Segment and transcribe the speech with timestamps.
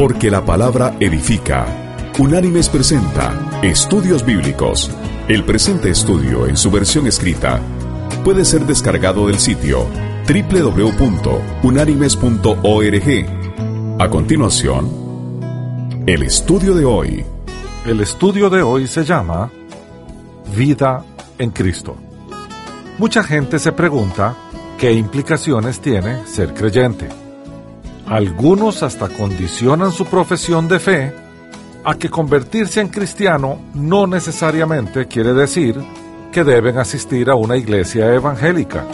[0.00, 1.66] Porque la palabra edifica.
[2.18, 4.90] Unánimes presenta Estudios Bíblicos.
[5.28, 7.60] El presente estudio en su versión escrita
[8.24, 9.86] puede ser descargado del sitio
[10.26, 13.26] www.unánimes.org.
[13.98, 14.88] A continuación,
[16.06, 17.22] el estudio de hoy.
[17.84, 19.52] El estudio de hoy se llama
[20.56, 21.04] Vida
[21.36, 21.94] en Cristo.
[22.96, 24.34] Mucha gente se pregunta
[24.78, 27.29] qué implicaciones tiene ser creyente.
[28.10, 31.14] Algunos hasta condicionan su profesión de fe
[31.84, 35.80] a que convertirse en cristiano no necesariamente quiere decir
[36.32, 38.84] que deben asistir a una iglesia evangélica,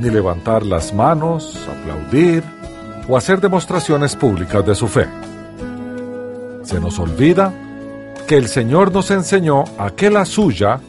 [0.00, 2.42] ni levantar las manos, aplaudir
[3.08, 5.06] o hacer demostraciones públicas de su fe.
[6.64, 7.54] Se nos olvida
[8.26, 10.80] que el Señor nos enseñó a que la suya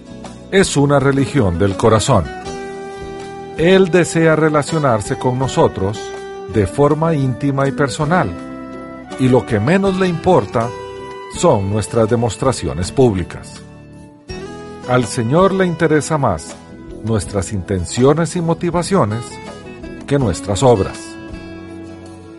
[0.49, 2.25] es una religión del corazón.
[3.59, 6.10] Él desea relacionarse con nosotros
[6.53, 8.29] de forma íntima y personal,
[9.19, 10.69] y lo que menos le importa
[11.37, 13.61] son nuestras demostraciones públicas.
[14.89, 16.55] Al Señor le interesa más
[17.03, 19.23] nuestras intenciones y motivaciones
[20.05, 20.99] que nuestras obras.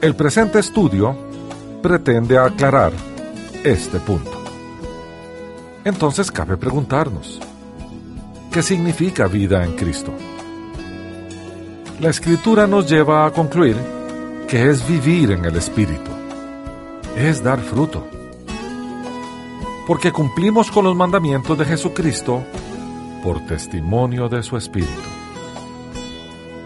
[0.00, 1.17] El presente estudio
[1.83, 2.92] pretende aclarar
[3.65, 4.42] este punto.
[5.84, 7.41] Entonces cabe preguntarnos,
[8.53, 10.12] ¿qué significa vida en Cristo?
[12.00, 13.77] La escritura nos lleva a concluir
[14.53, 16.11] que es vivir en el Espíritu,
[17.17, 18.06] es dar fruto
[19.86, 22.42] porque cumplimos con los mandamientos de Jesucristo
[23.22, 24.92] por testimonio de su Espíritu.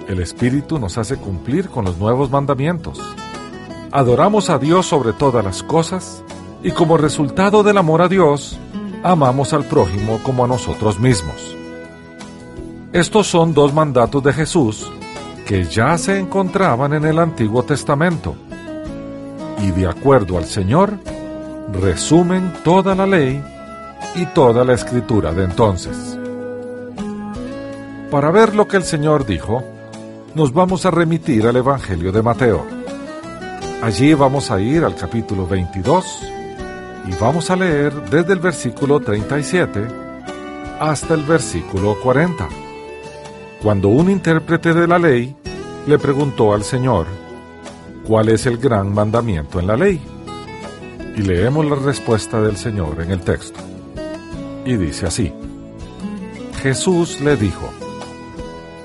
[0.09, 3.01] El Espíritu nos hace cumplir con los nuevos mandamientos.
[3.93, 6.25] Adoramos a Dios sobre todas las cosas
[6.65, 8.59] y como resultado del amor a Dios,
[9.05, 11.57] amamos al prójimo como a nosotros mismos.
[12.93, 14.91] Estos son dos mandatos de Jesús
[15.47, 18.35] que ya se encontraban en el Antiguo Testamento
[19.63, 20.99] y de acuerdo al Señor,
[21.73, 23.43] resumen toda la ley
[24.17, 26.19] y toda la escritura de entonces.
[28.11, 29.65] Para ver lo que el Señor dijo,
[30.35, 32.67] nos vamos a remitir al Evangelio de Mateo.
[33.83, 36.23] Allí vamos a ir al capítulo 22
[37.07, 39.87] y vamos a leer desde el versículo 37
[40.81, 42.49] hasta el versículo 40,
[43.63, 45.35] cuando un intérprete de la ley
[45.87, 47.07] le preguntó al Señor,
[48.07, 50.01] ¿cuál es el gran mandamiento en la ley?
[51.17, 53.59] y leemos la respuesta del Señor en el texto.
[54.65, 55.33] Y dice así,
[56.63, 57.71] Jesús le dijo,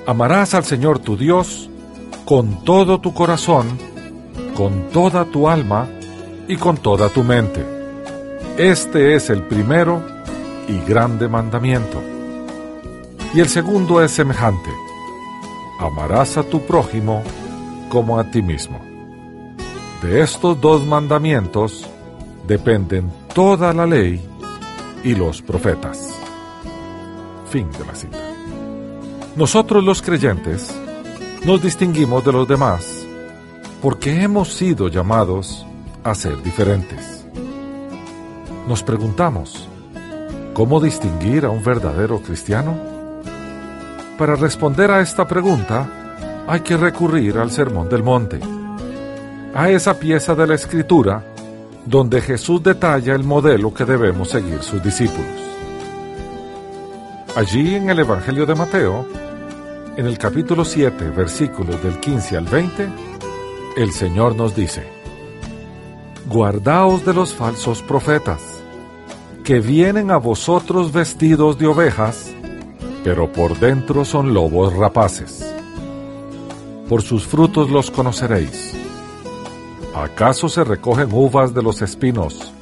[0.06, 1.68] Amarás al Señor tu Dios
[2.24, 3.78] con todo tu corazón,
[4.54, 5.88] con toda tu alma
[6.48, 7.64] y con toda tu mente.
[8.56, 10.02] Este es el primero
[10.68, 12.02] y grande mandamiento.
[13.34, 14.70] Y el segundo es semejante.
[15.78, 17.22] Amarás a tu prójimo
[17.88, 18.78] como a ti mismo.
[20.02, 21.88] De estos dos mandamientos
[22.46, 24.20] dependen toda la ley
[25.02, 26.14] y los profetas.
[27.48, 28.18] Fin de la cita.
[29.36, 30.74] Nosotros los creyentes
[31.44, 33.06] nos distinguimos de los demás
[33.80, 35.66] porque hemos sido llamados
[36.04, 37.24] a ser diferentes.
[38.68, 39.66] Nos preguntamos,
[40.52, 42.91] ¿cómo distinguir a un verdadero cristiano?
[44.22, 48.38] Para responder a esta pregunta, hay que recurrir al Sermón del Monte,
[49.52, 51.24] a esa pieza de la Escritura
[51.84, 55.26] donde Jesús detalla el modelo que debemos seguir sus discípulos.
[57.34, 59.08] Allí en el Evangelio de Mateo,
[59.96, 62.88] en el capítulo 7, versículos del 15 al 20,
[63.76, 64.84] el Señor nos dice,
[66.28, 68.40] Guardaos de los falsos profetas,
[69.42, 72.32] que vienen a vosotros vestidos de ovejas,
[73.04, 75.44] pero por dentro son lobos rapaces.
[76.88, 78.74] Por sus frutos los conoceréis.
[79.94, 82.52] ¿Acaso se recogen uvas de los espinos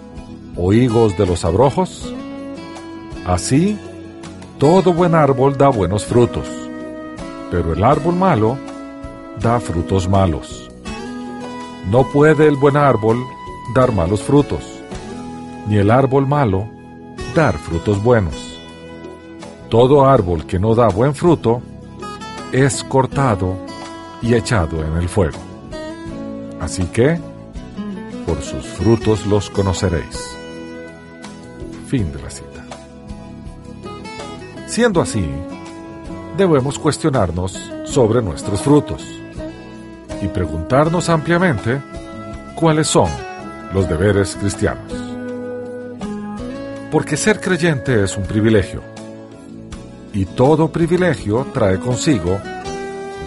[0.56, 2.12] o higos de los abrojos?
[3.27, 3.78] Así,
[4.59, 6.49] todo buen árbol da buenos frutos,
[7.51, 8.59] pero el árbol malo
[9.41, 10.71] da frutos malos.
[11.91, 13.19] No puede el buen árbol
[13.75, 14.63] dar malos frutos,
[15.69, 16.69] ni el árbol malo
[17.34, 18.49] dar frutos buenos.
[19.71, 21.63] Todo árbol que no da buen fruto
[22.51, 23.55] es cortado
[24.21, 25.39] y echado en el fuego.
[26.61, 27.21] Así que,
[28.27, 30.37] por sus frutos los conoceréis.
[31.87, 32.65] Fin de la cita.
[34.67, 35.25] Siendo así,
[36.37, 39.07] debemos cuestionarnos sobre nuestros frutos
[40.21, 41.81] y preguntarnos ampliamente
[42.57, 43.09] cuáles son
[43.72, 44.93] los deberes cristianos.
[46.91, 48.83] Porque ser creyente es un privilegio
[50.12, 52.39] y todo privilegio trae consigo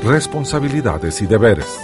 [0.03, 1.77] responsabilidades y deberes.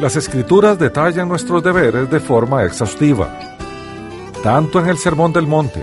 [0.00, 3.56] Las escrituras detallan nuestros deberes de forma exhaustiva,
[4.42, 5.80] tanto en el Sermón del Monte,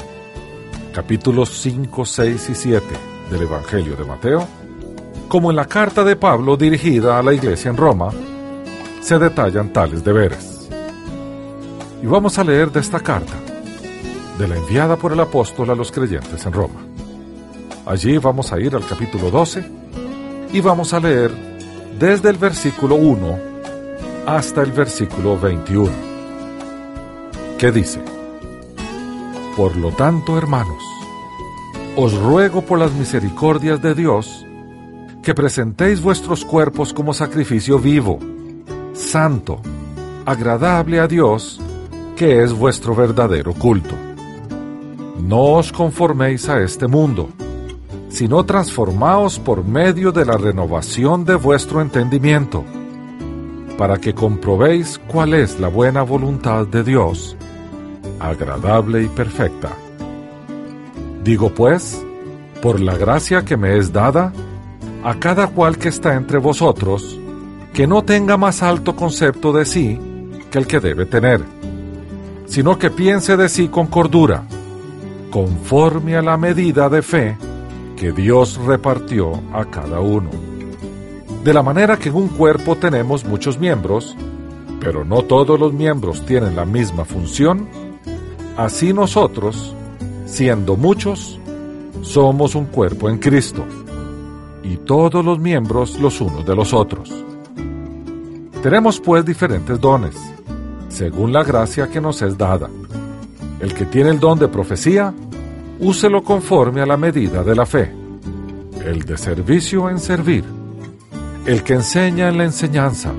[0.93, 2.85] capítulos 5, 6 y 7
[3.31, 4.47] del Evangelio de Mateo,
[5.27, 8.11] como en la carta de Pablo dirigida a la iglesia en Roma,
[9.01, 10.69] se detallan tales deberes.
[12.03, 13.35] Y vamos a leer de esta carta,
[14.37, 16.90] de la enviada por el apóstol a los creyentes en Roma.
[17.91, 19.65] Allí vamos a ir al capítulo 12
[20.53, 21.29] y vamos a leer
[21.99, 23.37] desde el versículo 1
[24.25, 25.91] hasta el versículo 21,
[27.57, 28.01] que dice,
[29.57, 30.81] Por lo tanto, hermanos,
[31.97, 34.45] os ruego por las misericordias de Dios,
[35.21, 38.19] que presentéis vuestros cuerpos como sacrificio vivo,
[38.93, 39.59] santo,
[40.25, 41.59] agradable a Dios,
[42.15, 43.95] que es vuestro verdadero culto.
[45.19, 47.31] No os conforméis a este mundo,
[48.11, 52.63] sino transformaos por medio de la renovación de vuestro entendimiento
[53.77, 57.35] para que comprobéis cuál es la buena voluntad de Dios,
[58.19, 59.69] agradable y perfecta.
[61.23, 62.05] Digo pues,
[62.61, 64.33] por la gracia que me es dada,
[65.03, 67.19] a cada cual que está entre vosotros,
[67.73, 69.99] que no tenga más alto concepto de sí
[70.51, 71.41] que el que debe tener,
[72.45, 74.43] sino que piense de sí con cordura,
[75.31, 77.37] conforme a la medida de fe
[78.01, 80.31] que Dios repartió a cada uno.
[81.43, 84.17] De la manera que en un cuerpo tenemos muchos miembros,
[84.79, 87.69] pero no todos los miembros tienen la misma función,
[88.57, 89.75] así nosotros,
[90.25, 91.39] siendo muchos,
[92.01, 93.63] somos un cuerpo en Cristo,
[94.63, 97.13] y todos los miembros los unos de los otros.
[98.63, 100.15] Tenemos pues diferentes dones,
[100.89, 102.67] según la gracia que nos es dada.
[103.59, 105.13] El que tiene el don de profecía,
[105.81, 107.91] úselo conforme a la medida de la fe.
[108.85, 110.43] El de servicio en servir
[111.45, 113.11] el que enseña en la enseñanza,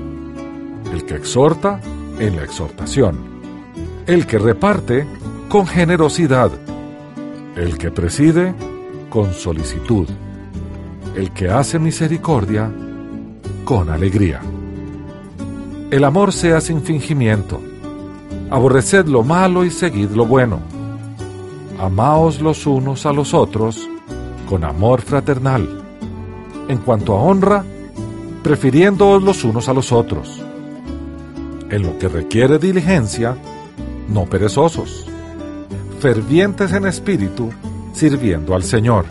[0.93, 1.81] el que exhorta
[2.19, 3.17] en la exhortación,
[4.07, 5.05] el que reparte
[5.49, 6.51] con generosidad,
[7.57, 8.53] el que preside
[9.09, 10.07] con solicitud,
[11.15, 12.71] el que hace misericordia
[13.65, 14.41] con alegría.
[15.91, 17.61] El amor sea sin fingimiento,
[18.49, 20.72] aborreced lo malo y seguid lo bueno.
[21.79, 23.89] Amaos los unos a los otros
[24.47, 25.67] con amor fraternal.
[26.67, 27.65] En cuanto a honra,
[28.43, 30.41] prefiriéndoos los unos a los otros.
[31.69, 33.35] En lo que requiere diligencia,
[34.07, 35.07] no perezosos,
[35.99, 37.49] fervientes en espíritu,
[37.93, 39.05] sirviendo al Señor,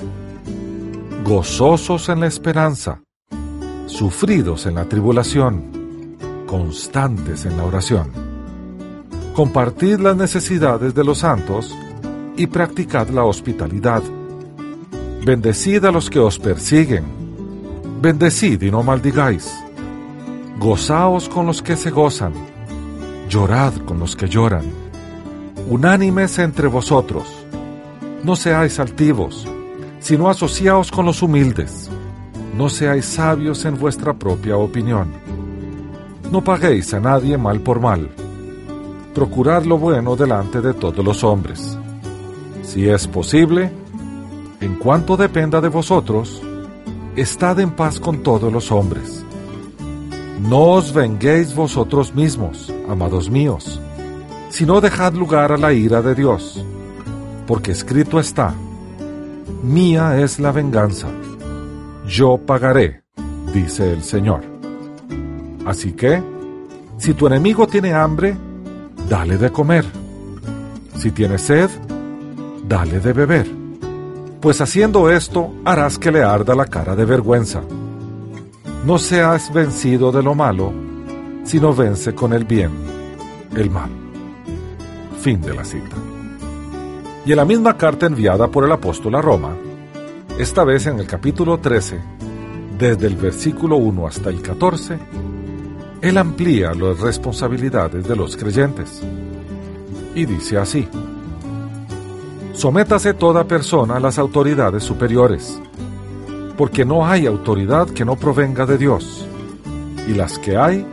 [1.25, 3.03] gozosos en la esperanza,
[3.87, 6.17] sufridos en la tribulación,
[6.47, 8.11] constantes en la oración.
[9.35, 11.75] Compartid las necesidades de los santos
[12.37, 14.03] y practicad la hospitalidad.
[15.25, 17.23] Bendecid a los que os persiguen
[18.03, 19.55] Bendecid y no maldigáis.
[20.59, 22.33] Gozaos con los que se gozan.
[23.29, 24.65] Llorad con los que lloran.
[25.71, 27.29] Unánimes entre vosotros.
[28.25, 29.47] No seáis altivos,
[30.01, 31.89] sino asociaos con los humildes.
[32.57, 35.13] No seáis sabios en vuestra propia opinión.
[36.33, 38.11] No paguéis a nadie mal por mal.
[39.15, 41.79] Procurad lo bueno delante de todos los hombres.
[42.63, 43.71] Si es posible,
[44.61, 46.41] en cuanto dependa de vosotros,
[47.17, 49.25] estad en paz con todos los hombres.
[50.49, 53.81] No os venguéis vosotros mismos, amados míos,
[54.49, 56.65] sino dejad lugar a la ira de Dios,
[57.47, 58.55] porque escrito está,
[59.63, 61.09] Mía es la venganza,
[62.07, 63.03] yo pagaré,
[63.53, 64.43] dice el Señor.
[65.65, 66.23] Así que,
[66.99, 68.37] si tu enemigo tiene hambre,
[69.09, 69.85] dale de comer.
[70.97, 71.71] Si tiene sed,
[72.73, 73.63] dale de beber
[74.41, 77.63] pues haciendo esto harás que le arda la cara de vergüenza.
[78.85, 80.73] No seas vencido de lo malo,
[81.45, 82.71] sino vence con el bien
[83.55, 83.91] el mal.
[85.21, 85.97] Fin de la cita.
[87.25, 89.55] Y en la misma carta enviada por el apóstol a Roma,
[90.37, 92.01] esta vez en el capítulo 13,
[92.79, 94.99] desde el versículo 1 hasta el 14,
[96.01, 99.03] él amplía las responsabilidades de los creyentes.
[100.17, 100.89] Y dice así,
[102.53, 105.59] Sométase toda persona a las autoridades superiores,
[106.59, 109.27] porque no hay autoridad que no provenga de Dios,
[110.07, 110.87] y las que hay,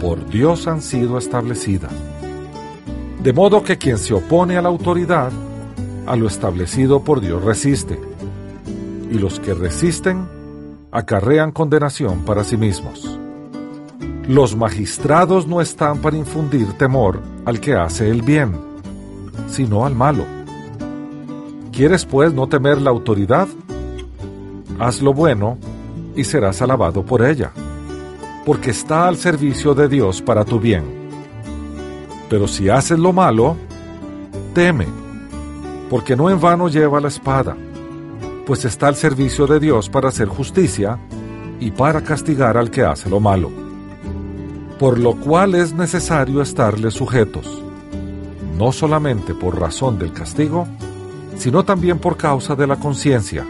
[0.00, 1.92] por Dios han sido establecidas.
[3.22, 5.30] De modo que quien se opone a la autoridad,
[6.06, 8.00] a lo establecido por Dios resiste,
[9.12, 10.28] y los que resisten
[10.90, 13.16] acarrean condenación para sí mismos.
[14.26, 18.58] Los magistrados no están para infundir temor al que hace el bien,
[19.48, 20.39] sino al malo
[21.80, 23.48] ¿Quieres pues no temer la autoridad?
[24.78, 25.56] Haz lo bueno
[26.14, 27.52] y serás alabado por ella.
[28.44, 30.84] porque está al servicio de Dios para tu bien.
[32.28, 33.56] Pero si haces lo malo,
[34.52, 34.88] teme,
[35.88, 37.56] porque no en vano lleva la espada,
[38.44, 40.98] pues está al servicio de Dios para hacer justicia
[41.60, 43.50] y para castigar al que hace lo malo.
[44.78, 47.62] Por lo cual es necesario estarle sujetos,
[48.58, 50.68] no solamente por razón del castigo,
[51.40, 53.44] sino también por causa de la conciencia,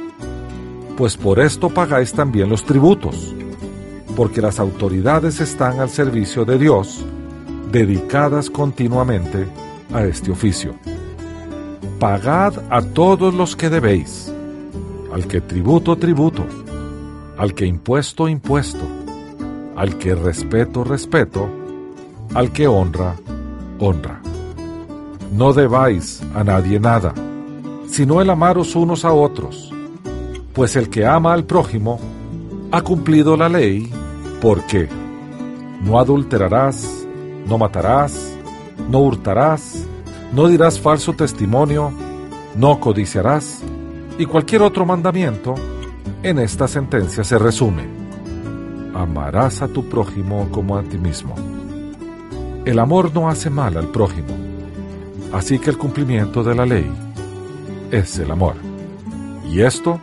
[0.97, 3.35] pues por esto pagáis también los tributos
[4.17, 7.05] porque las autoridades están al servicio de Dios,
[7.73, 9.47] dedicadas continuamente
[9.93, 10.75] a este oficio.
[11.99, 14.33] Pagad a todos los que debéis,
[15.13, 16.45] al que tributo, tributo,
[17.39, 18.85] al que impuesto, impuesto,
[19.75, 21.49] al que respeto, respeto,
[22.35, 23.17] al que honra,
[23.79, 24.21] honra.
[25.33, 27.15] No debáis a nadie nada,
[27.91, 29.73] sino el amaros unos a otros,
[30.55, 31.99] pues el que ama al prójimo
[32.71, 33.91] ha cumplido la ley
[34.41, 34.89] porque
[35.83, 37.07] no adulterarás,
[37.47, 38.37] no matarás,
[38.89, 39.85] no hurtarás,
[40.33, 41.93] no dirás falso testimonio,
[42.55, 43.61] no codiciarás,
[44.19, 45.55] y cualquier otro mandamiento,
[46.23, 47.85] en esta sentencia se resume.
[48.95, 51.35] Amarás a tu prójimo como a ti mismo.
[52.65, 54.37] El amor no hace mal al prójimo,
[55.33, 57.10] así que el cumplimiento de la ley
[57.91, 58.55] es el amor.
[59.51, 60.01] Y esto,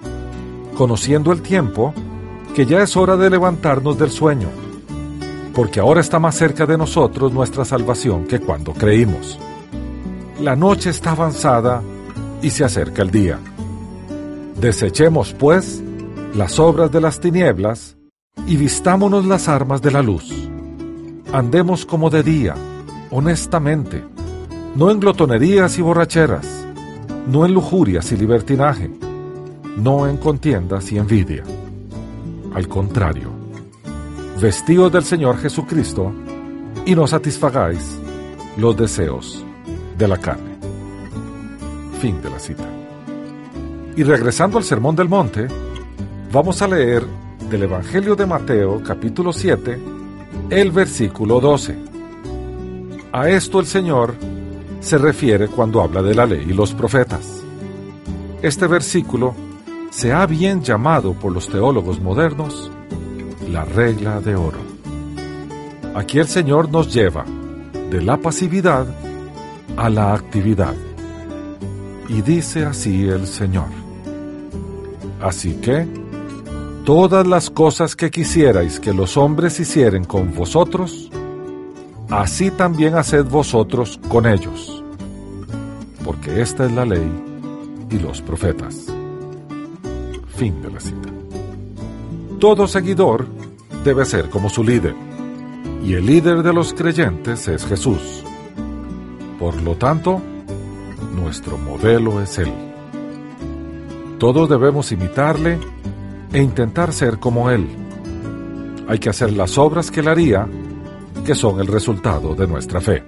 [0.77, 1.94] conociendo el tiempo,
[2.56, 4.50] que ya es hora de levantarnos del sueño,
[5.53, 9.39] porque ahora está más cerca de nosotros nuestra salvación que cuando creímos.
[10.41, 11.82] La noche está avanzada
[12.41, 13.39] y se acerca el día.
[14.60, 15.82] Desechemos, pues,
[16.36, 17.98] las obras de las tinieblas
[18.46, 20.32] y vistámonos las armas de la luz.
[21.34, 22.56] Andemos como de día,
[23.12, 24.03] honestamente,
[24.75, 26.66] no en glotonerías y borracheras,
[27.27, 28.89] no en lujurias y libertinaje,
[29.77, 31.43] no en contiendas y envidia
[32.57, 33.29] al contrario,
[34.41, 36.12] vestíos del Señor Jesucristo
[36.88, 38.00] y no satisfagáis
[38.57, 39.46] los deseos
[39.96, 40.57] de la carne.
[42.00, 42.67] Fin de la cita.
[43.96, 45.48] Y regresando al Sermón del Monte,
[46.31, 47.05] vamos a leer
[47.48, 49.79] del Evangelio de Mateo capítulo 7,
[50.50, 51.75] el versículo 12.
[53.12, 54.15] A esto el Señor
[54.88, 57.44] se refiere cuando habla de la ley y los profetas.
[58.41, 59.36] Este versículo
[59.89, 62.72] se ha bien llamado por los teólogos modernos
[63.51, 64.60] la regla de oro.
[65.94, 67.25] Aquí el Señor nos lleva
[67.89, 68.88] de la pasividad
[69.75, 70.75] a la actividad.
[72.08, 73.67] Y dice así el Señor.
[75.22, 75.86] Así que,
[76.86, 81.10] todas las cosas que quisierais que los hombres hicieren con vosotros,
[82.10, 84.76] así también haced vosotros con ellos,
[86.08, 87.12] porque esta es la ley
[87.92, 88.86] y los profetas.
[90.38, 91.10] Fin de la cita.
[92.40, 93.28] Todo seguidor
[93.84, 94.96] debe ser como su líder,
[95.84, 98.24] y el líder de los creyentes es Jesús.
[99.38, 100.22] Por lo tanto,
[101.14, 102.54] nuestro modelo es Él.
[104.18, 105.60] Todos debemos imitarle
[106.32, 107.68] e intentar ser como Él.
[108.88, 110.48] Hay que hacer las obras que Él haría,
[111.26, 113.04] que son el resultado de nuestra fe.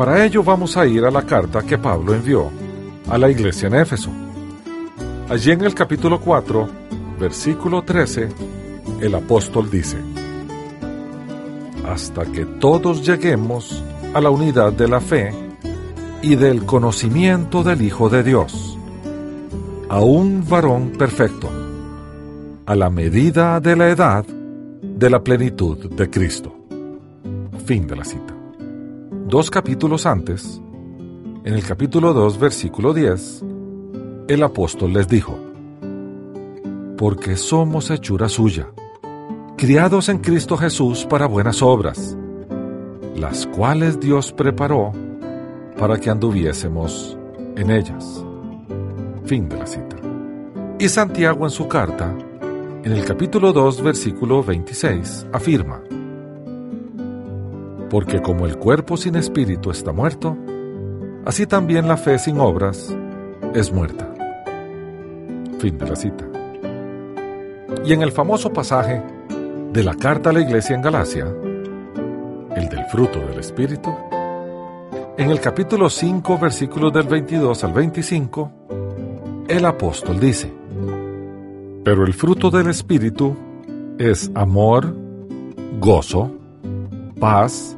[0.00, 2.50] Para ello vamos a ir a la carta que Pablo envió
[3.06, 4.08] a la iglesia en Éfeso.
[5.28, 6.68] Allí en el capítulo 4,
[7.20, 8.30] versículo 13,
[9.02, 9.98] el apóstol dice,
[11.86, 15.34] hasta que todos lleguemos a la unidad de la fe
[16.22, 18.78] y del conocimiento del Hijo de Dios,
[19.90, 21.50] a un varón perfecto,
[22.64, 26.56] a la medida de la edad de la plenitud de Cristo.
[27.66, 28.39] Fin de la cita.
[29.30, 30.60] Dos capítulos antes,
[31.44, 33.44] en el capítulo 2, versículo 10,
[34.26, 35.38] el apóstol les dijo,
[36.98, 38.72] porque somos hechura suya,
[39.56, 42.18] criados en Cristo Jesús para buenas obras,
[43.14, 44.90] las cuales Dios preparó
[45.78, 47.16] para que anduviésemos
[47.54, 48.24] en ellas.
[49.26, 49.96] Fin de la cita.
[50.80, 52.12] Y Santiago en su carta,
[52.82, 55.80] en el capítulo 2, versículo 26, afirma,
[57.90, 60.36] porque como el cuerpo sin espíritu está muerto,
[61.26, 62.96] así también la fe sin obras
[63.52, 64.08] es muerta.
[65.58, 66.24] Fin de la cita.
[67.84, 69.02] Y en el famoso pasaje
[69.72, 71.26] de la carta a la iglesia en Galacia,
[72.56, 73.92] el del fruto del Espíritu,
[75.18, 78.52] en el capítulo 5, versículos del 22 al 25,
[79.48, 80.52] el apóstol dice,
[81.84, 83.36] pero el fruto del Espíritu
[83.98, 84.94] es amor,
[85.80, 86.30] gozo,
[87.18, 87.76] paz,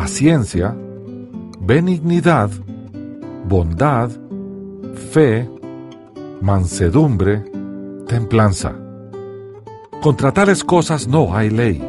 [0.00, 0.74] paciencia,
[1.60, 2.48] benignidad,
[3.46, 4.08] bondad,
[5.12, 5.46] fe,
[6.40, 7.44] mansedumbre,
[8.06, 8.72] templanza.
[10.00, 11.86] Contra tales cosas no hay ley.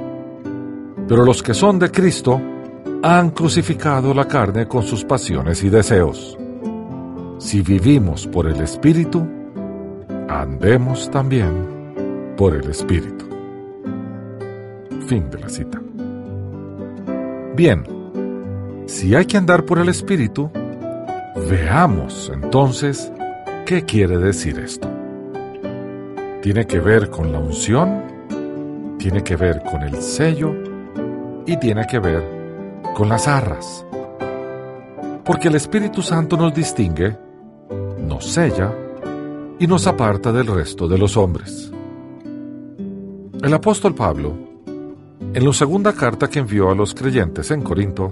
[1.07, 2.41] Pero los que son de Cristo
[3.01, 6.37] han crucificado la carne con sus pasiones y deseos.
[7.37, 9.25] Si vivimos por el Espíritu,
[10.27, 13.25] andemos también por el Espíritu.
[15.07, 15.81] Fin de la cita.
[17.55, 18.00] Bien,
[18.85, 20.49] si hay que andar por el Espíritu,
[21.49, 23.11] veamos entonces
[23.65, 24.89] qué quiere decir esto.
[26.41, 28.03] Tiene que ver con la unción,
[28.97, 30.53] tiene que ver con el sello
[31.45, 32.23] y tiene que ver
[32.95, 33.85] con las arras.
[35.23, 37.15] Porque el Espíritu Santo nos distingue,
[37.99, 38.73] nos sella
[39.59, 41.71] y nos aparta del resto de los hombres.
[43.43, 44.51] El apóstol Pablo
[45.33, 48.11] en la segunda carta que envió a los creyentes en Corinto,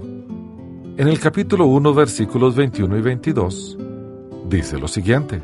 [1.00, 3.78] en el capítulo 1, versículos 21 y 22,
[4.50, 5.40] dice lo siguiente.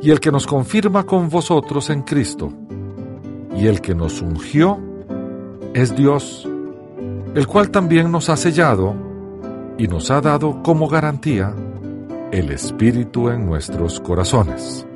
[0.00, 2.52] Y el que nos confirma con vosotros en Cristo,
[3.56, 4.78] y el que nos ungió,
[5.74, 6.48] es Dios,
[7.34, 8.94] el cual también nos ha sellado
[9.76, 11.52] y nos ha dado como garantía
[12.30, 14.86] el Espíritu en nuestros corazones.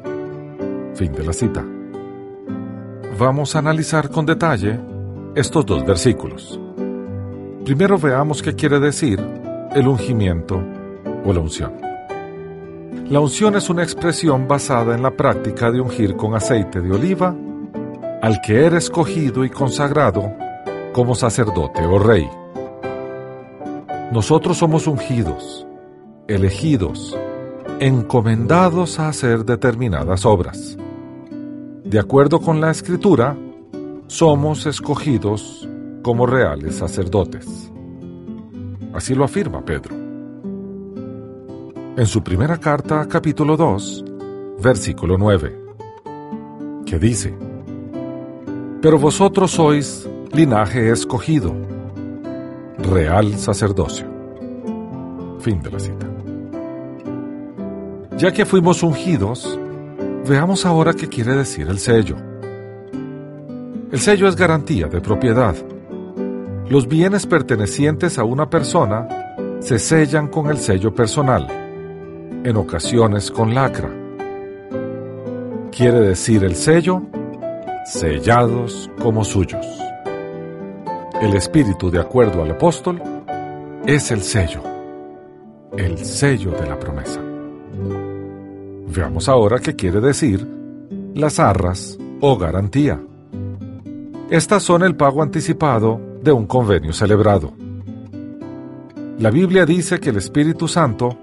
[0.95, 1.67] Fin de la cita
[3.19, 4.79] vamos a analizar con detalle
[5.35, 6.61] estos dos versículos.
[7.69, 9.23] Primero veamos qué quiere decir
[9.75, 10.59] el ungimiento
[11.27, 11.75] o la unción.
[13.11, 17.37] La unción es una expresión basada en la práctica de ungir con aceite de oliva
[18.23, 20.33] al que era escogido y consagrado
[20.95, 22.27] como sacerdote o rey.
[24.13, 25.67] Nosotros somos ungidos,
[26.27, 27.19] elegidos,
[27.81, 30.79] encomendados a hacer determinadas obras.
[31.85, 33.37] De acuerdo con la escritura,
[34.07, 35.69] somos escogidos
[36.09, 37.71] como reales sacerdotes.
[38.95, 39.95] Así lo afirma Pedro.
[41.99, 44.07] En su primera carta, capítulo 2,
[44.59, 45.55] versículo 9,
[46.87, 47.37] que dice,
[48.81, 51.55] Pero vosotros sois linaje escogido,
[52.79, 54.07] real sacerdocio.
[55.41, 56.07] Fin de la cita.
[58.17, 59.59] Ya que fuimos ungidos,
[60.27, 62.17] Veamos ahora qué quiere decir el sello.
[63.93, 65.55] El sello es garantía de propiedad.
[66.71, 69.09] Los bienes pertenecientes a una persona
[69.61, 71.49] se sellan con el sello personal,
[72.45, 73.89] en ocasiones con lacra.
[75.73, 77.01] Quiere decir el sello,
[77.87, 79.67] sellados como suyos.
[81.23, 83.01] El espíritu, de acuerdo al apóstol,
[83.87, 84.61] es el sello,
[85.75, 87.23] el sello de la promesa.
[88.95, 90.47] Veamos ahora qué quiere decir
[91.15, 93.01] las arras o garantía.
[94.29, 97.55] Estas son el pago anticipado de un convenio celebrado.
[99.19, 101.17] La Biblia dice que el Espíritu Santo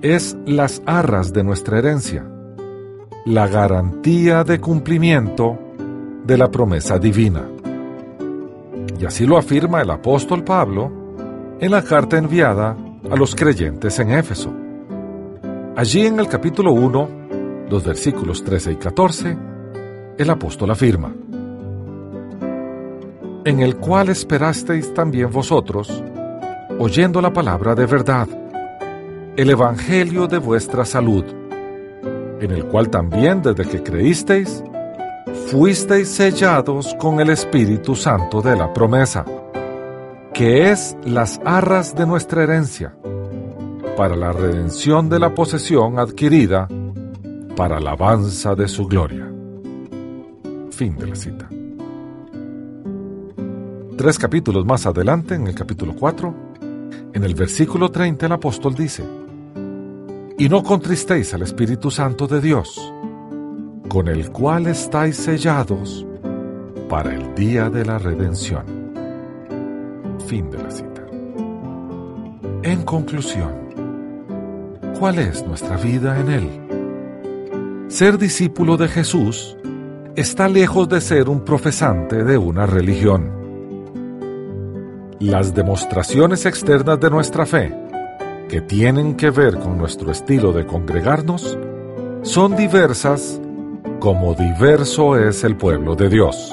[0.00, 2.24] es las arras de nuestra herencia,
[3.26, 5.58] la garantía de cumplimiento
[6.24, 7.42] de la promesa divina.
[9.00, 10.92] Y así lo afirma el apóstol Pablo
[11.58, 12.76] en la carta enviada
[13.10, 14.54] a los creyentes en Éfeso.
[15.74, 17.08] Allí en el capítulo 1,
[17.70, 19.36] los versículos 13 y 14,
[20.16, 21.12] el apóstol afirma,
[23.44, 26.02] en el cual esperasteis también vosotros,
[26.78, 28.28] oyendo la palabra de verdad,
[29.36, 31.24] el Evangelio de vuestra salud,
[32.40, 34.62] en el cual también desde que creísteis,
[35.48, 39.24] fuisteis sellados con el Espíritu Santo de la promesa,
[40.32, 42.96] que es las arras de nuestra herencia
[43.96, 46.66] para la redención de la posesión adquirida
[47.56, 49.30] para alabanza de su gloria.
[50.70, 51.53] Fin de la cita.
[54.04, 56.34] Tres capítulos más adelante, en el capítulo 4,
[57.14, 59.02] en el versículo 30 el apóstol dice,
[60.36, 62.92] Y no contristéis al Espíritu Santo de Dios,
[63.88, 66.06] con el cual estáis sellados
[66.86, 68.66] para el día de la redención.
[70.26, 71.06] Fin de la cita.
[72.62, 73.54] En conclusión,
[74.98, 77.86] ¿Cuál es nuestra vida en Él?
[77.88, 79.56] Ser discípulo de Jesús
[80.14, 83.43] está lejos de ser un profesante de una religión.
[85.24, 87.74] Las demostraciones externas de nuestra fe,
[88.46, 91.58] que tienen que ver con nuestro estilo de congregarnos,
[92.20, 93.40] son diversas
[94.00, 96.52] como diverso es el pueblo de Dios.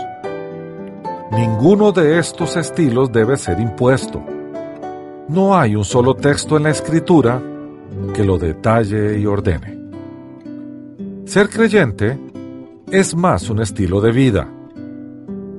[1.34, 4.24] Ninguno de estos estilos debe ser impuesto.
[5.28, 7.44] No hay un solo texto en la escritura
[8.14, 9.78] que lo detalle y ordene.
[11.26, 12.18] Ser creyente
[12.90, 14.48] es más un estilo de vida,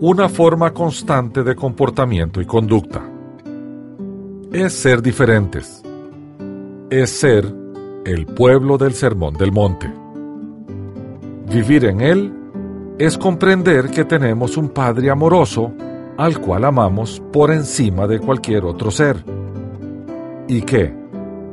[0.05, 3.01] una forma constante de comportamiento y conducta.
[4.51, 5.81] Es ser diferentes.
[6.91, 7.47] Es ser
[8.05, 9.89] el pueblo del Sermón del Monte.
[11.49, 12.33] Vivir en él
[12.99, 15.73] es comprender que tenemos un Padre amoroso
[16.19, 19.25] al cual amamos por encima de cualquier otro ser
[20.49, 20.93] y que,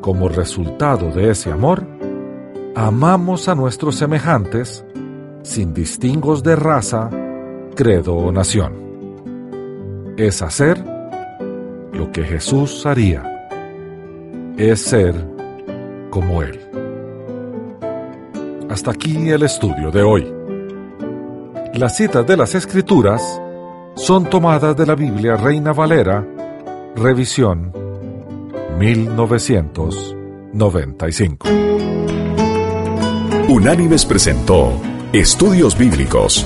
[0.01, 1.85] como resultado de ese amor,
[2.75, 4.83] amamos a nuestros semejantes
[5.43, 7.11] sin distingos de raza,
[7.79, 8.73] credo o nación.
[10.17, 10.83] Es hacer
[11.93, 13.47] lo que Jesús haría.
[14.57, 15.15] Es ser
[16.09, 16.59] como Él.
[18.69, 20.29] Hasta aquí el estudio de hoy.
[21.73, 23.41] Las citas de las Escrituras
[23.95, 26.27] son tomadas de la Biblia Reina Valera,
[26.97, 27.71] revisión
[28.77, 31.47] 1995.
[33.47, 34.73] Unánimes presentó
[35.13, 36.45] Estudios Bíblicos.